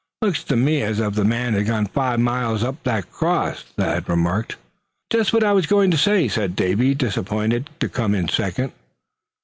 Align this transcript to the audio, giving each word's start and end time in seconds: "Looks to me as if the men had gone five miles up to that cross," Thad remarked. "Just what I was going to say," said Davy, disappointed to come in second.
"Looks 0.23 0.43
to 0.45 0.55
me 0.55 0.81
as 0.81 0.99
if 0.99 1.13
the 1.13 1.23
men 1.23 1.53
had 1.53 1.67
gone 1.67 1.85
five 1.85 2.19
miles 2.19 2.63
up 2.63 2.77
to 2.81 2.89
that 2.89 3.11
cross," 3.11 3.61
Thad 3.77 4.09
remarked. 4.09 4.55
"Just 5.11 5.31
what 5.31 5.43
I 5.43 5.53
was 5.53 5.67
going 5.67 5.91
to 5.91 5.95
say," 5.97 6.27
said 6.27 6.55
Davy, 6.55 6.95
disappointed 6.95 7.69
to 7.79 7.87
come 7.87 8.15
in 8.15 8.27
second. 8.27 8.71